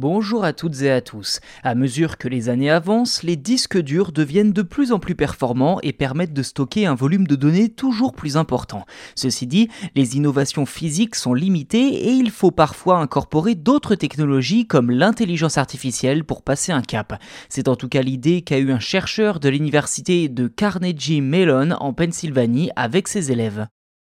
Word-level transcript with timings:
Bonjour 0.00 0.44
à 0.44 0.52
toutes 0.52 0.82
et 0.82 0.92
à 0.92 1.00
tous. 1.00 1.40
À 1.64 1.74
mesure 1.74 2.18
que 2.18 2.28
les 2.28 2.48
années 2.48 2.70
avancent, 2.70 3.24
les 3.24 3.34
disques 3.34 3.78
durs 3.78 4.12
deviennent 4.12 4.52
de 4.52 4.62
plus 4.62 4.92
en 4.92 5.00
plus 5.00 5.16
performants 5.16 5.80
et 5.82 5.92
permettent 5.92 6.32
de 6.32 6.44
stocker 6.44 6.86
un 6.86 6.94
volume 6.94 7.26
de 7.26 7.34
données 7.34 7.68
toujours 7.68 8.12
plus 8.12 8.36
important. 8.36 8.86
Ceci 9.16 9.48
dit, 9.48 9.68
les 9.96 10.16
innovations 10.16 10.66
physiques 10.66 11.16
sont 11.16 11.34
limitées 11.34 11.78
et 11.78 12.12
il 12.12 12.30
faut 12.30 12.52
parfois 12.52 12.98
incorporer 12.98 13.56
d'autres 13.56 13.96
technologies 13.96 14.68
comme 14.68 14.92
l'intelligence 14.92 15.58
artificielle 15.58 16.22
pour 16.22 16.42
passer 16.42 16.70
un 16.70 16.82
cap. 16.82 17.20
C'est 17.48 17.66
en 17.66 17.74
tout 17.74 17.88
cas 17.88 18.02
l'idée 18.02 18.42
qu'a 18.42 18.58
eu 18.58 18.70
un 18.70 18.78
chercheur 18.78 19.40
de 19.40 19.48
l'université 19.48 20.28
de 20.28 20.46
Carnegie 20.46 21.20
Mellon 21.20 21.72
en 21.72 21.92
Pennsylvanie 21.92 22.70
avec 22.76 23.08
ses 23.08 23.32
élèves. 23.32 23.66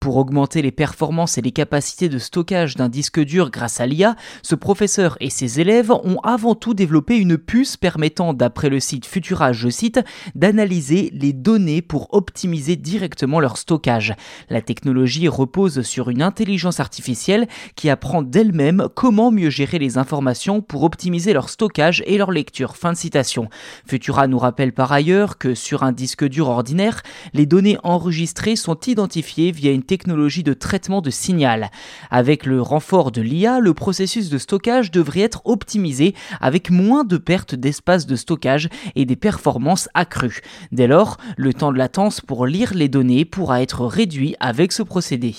Pour 0.08 0.16
augmenter 0.16 0.62
les 0.62 0.70
performances 0.70 1.36
et 1.36 1.42
les 1.42 1.52
capacités 1.52 2.08
de 2.08 2.16
stockage 2.16 2.76
d'un 2.76 2.88
disque 2.88 3.20
dur 3.20 3.50
grâce 3.50 3.78
à 3.78 3.84
l'IA, 3.84 4.16
ce 4.40 4.54
professeur 4.54 5.18
et 5.20 5.28
ses 5.28 5.60
élèves 5.60 5.90
ont 5.90 6.18
avant 6.22 6.54
tout 6.54 6.72
développé 6.72 7.18
une 7.18 7.36
puce 7.36 7.76
permettant, 7.76 8.32
d'après 8.32 8.70
le 8.70 8.80
site 8.80 9.04
Futura, 9.04 9.52
je 9.52 9.68
cite, 9.68 10.00
d'analyser 10.34 11.10
les 11.12 11.34
données 11.34 11.82
pour 11.82 12.14
optimiser 12.14 12.74
directement 12.74 13.38
leur 13.38 13.58
stockage. 13.58 14.14
La 14.48 14.62
technologie 14.62 15.28
repose 15.28 15.82
sur 15.82 16.08
une 16.08 16.22
intelligence 16.22 16.80
artificielle 16.80 17.46
qui 17.76 17.90
apprend 17.90 18.22
d'elle-même 18.22 18.88
comment 18.94 19.30
mieux 19.30 19.50
gérer 19.50 19.78
les 19.78 19.98
informations 19.98 20.62
pour 20.62 20.84
optimiser 20.84 21.34
leur 21.34 21.50
stockage 21.50 22.02
et 22.06 22.16
leur 22.16 22.30
lecture. 22.30 22.76
Fin 22.76 22.94
de 22.94 22.96
citation. 22.96 23.50
Futura 23.86 24.26
nous 24.26 24.38
rappelle 24.38 24.72
par 24.72 24.90
ailleurs 24.90 25.36
que 25.36 25.54
sur 25.54 25.82
un 25.82 25.92
disque 25.92 26.26
dur 26.26 26.48
ordinaire, 26.48 27.02
les 27.34 27.44
données 27.44 27.76
enregistrées 27.82 28.56
sont 28.56 28.80
identifiées 28.86 29.52
via 29.52 29.70
une 29.70 29.82
technologie 29.82 29.97
de 30.06 30.52
traitement 30.52 31.00
de 31.00 31.10
signal. 31.10 31.70
Avec 32.10 32.46
le 32.46 32.60
renfort 32.60 33.10
de 33.10 33.22
l'IA, 33.22 33.60
le 33.60 33.74
processus 33.74 34.28
de 34.28 34.38
stockage 34.38 34.90
devrait 34.90 35.20
être 35.20 35.42
optimisé 35.44 36.14
avec 36.40 36.70
moins 36.70 37.04
de 37.04 37.16
pertes 37.16 37.54
d'espace 37.54 38.06
de 38.06 38.16
stockage 38.16 38.68
et 38.94 39.04
des 39.04 39.16
performances 39.16 39.88
accrues. 39.94 40.40
Dès 40.72 40.86
lors, 40.86 41.16
le 41.36 41.52
temps 41.54 41.72
de 41.72 41.78
latence 41.78 42.20
pour 42.20 42.46
lire 42.46 42.74
les 42.74 42.88
données 42.88 43.24
pourra 43.24 43.62
être 43.62 43.86
réduit 43.86 44.36
avec 44.40 44.72
ce 44.72 44.82
procédé. 44.82 45.34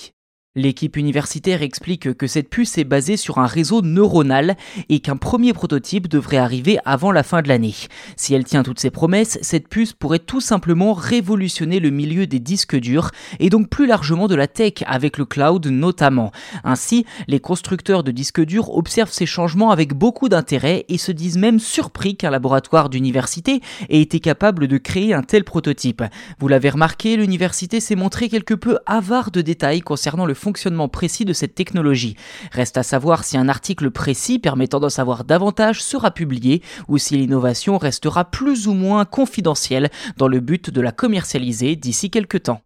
L'équipe 0.56 0.98
universitaire 0.98 1.62
explique 1.62 2.16
que 2.16 2.26
cette 2.26 2.50
puce 2.50 2.80
est 2.80 2.84
basée 2.84 3.18
sur 3.18 3.38
un 3.38 3.46
réseau 3.46 3.84
neuronal 3.84 4.58
et 4.90 5.00
qu'un 5.00 5.16
premier 5.16 5.54
prototype 5.54 6.08
devrait 6.08 6.38
arriver 6.38 6.80
avant 6.86 7.12
la 7.12 7.22
fin 7.22 7.44
de 7.44 7.48
l'année. 7.48 7.76
Si 8.16 8.34
elle 8.34 8.46
tient 8.46 8.64
toutes 8.64 8.80
ses 8.80 8.90
promesses, 8.90 9.38
cette 9.44 9.68
puce 9.68 9.94
pourrait 9.94 10.18
tout 10.18 10.42
simplement 10.42 10.94
révolutionner 10.94 11.80
le 11.80 11.92
milieu 11.92 12.26
des 12.26 12.40
disques 12.40 12.76
durs 12.76 13.12
et 13.40 13.52
donc 13.52 13.70
plus 13.70 13.86
largement 13.86 14.28
de 14.28 14.34
la 14.34 14.48
tech 14.48 14.74
avec 14.88 15.20
le 15.20 15.26
cloud 15.26 15.68
notamment. 15.68 16.32
Ainsi, 16.64 17.06
les 17.28 17.40
constructeurs 17.40 18.04
de 18.04 18.10
disques 18.10 18.44
durs 18.44 18.76
observent 18.76 19.14
ces 19.14 19.28
changements 19.28 19.70
avec 19.70 19.94
beaucoup 19.94 20.30
d'intérêt 20.30 20.84
et 20.90 20.98
se 20.98 21.12
disent 21.12 21.38
même 21.38 21.60
surpris 21.60 22.18
qu'un 22.18 22.32
laboratoire 22.32 22.90
d'université 22.90 23.62
ait 23.90 24.02
été 24.02 24.20
capable 24.20 24.68
de 24.68 24.80
créer 24.80 25.14
un 25.14 25.22
tel 25.22 25.44
prototype. 25.44 26.02
Vous 26.40 26.48
l'avez 26.48 26.72
remarqué, 26.72 27.18
l'université 27.18 27.80
s'est 27.80 27.94
montrée 27.94 28.30
quelque 28.30 28.56
peu 28.56 28.80
avare 28.88 29.30
de 29.30 29.42
détails 29.42 29.82
concernant 29.82 30.26
le 30.26 30.39
fonctionnement 30.40 30.88
précis 30.88 31.26
de 31.26 31.34
cette 31.34 31.54
technologie. 31.54 32.16
Reste 32.52 32.78
à 32.78 32.84
savoir 32.84 33.24
si 33.24 33.38
un 33.38 33.50
article 33.50 33.92
précis 33.92 34.40
permettant 34.40 34.80
d'en 34.80 34.90
savoir 34.90 35.24
davantage 35.24 35.84
sera 35.84 36.12
publié 36.12 36.64
ou 36.88 36.98
si 36.98 37.18
l'innovation 37.18 37.78
restera 37.78 38.26
plus 38.26 38.68
ou 38.68 38.74
moins 38.74 39.06
confidentielle 39.06 39.92
dans 40.18 40.28
le 40.28 40.40
but 40.40 40.70
de 40.72 40.82
la 40.82 40.92
commercialiser 40.92 41.76
d'ici 41.76 42.10
quelques 42.10 42.44
temps. 42.44 42.62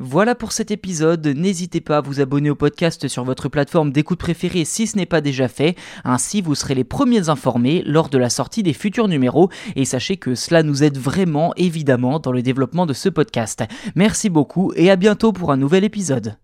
Voilà 0.00 0.34
pour 0.34 0.50
cet 0.50 0.72
épisode, 0.72 1.24
n'hésitez 1.24 1.80
pas 1.80 1.98
à 1.98 2.00
vous 2.00 2.20
abonner 2.20 2.50
au 2.50 2.56
podcast 2.56 3.06
sur 3.06 3.22
votre 3.22 3.48
plateforme 3.48 3.92
d'écoute 3.92 4.18
préférée 4.18 4.64
si 4.64 4.88
ce 4.88 4.96
n'est 4.96 5.06
pas 5.06 5.20
déjà 5.20 5.46
fait, 5.46 5.76
ainsi 6.02 6.42
vous 6.42 6.56
serez 6.56 6.74
les 6.74 6.82
premiers 6.82 7.28
informés 7.28 7.80
lors 7.86 8.08
de 8.08 8.18
la 8.18 8.28
sortie 8.28 8.64
des 8.64 8.72
futurs 8.72 9.06
numéros 9.06 9.50
et 9.76 9.84
sachez 9.84 10.16
que 10.16 10.34
cela 10.34 10.64
nous 10.64 10.82
aide 10.82 10.98
vraiment 10.98 11.52
évidemment 11.56 12.18
dans 12.18 12.32
le 12.32 12.42
développement 12.42 12.86
de 12.86 12.92
ce 12.92 13.08
podcast. 13.08 13.62
Merci 13.94 14.30
beaucoup 14.30 14.72
et 14.74 14.90
à 14.90 14.96
bientôt 14.96 15.32
pour 15.32 15.52
un 15.52 15.56
nouvel 15.56 15.84
épisode. 15.84 16.38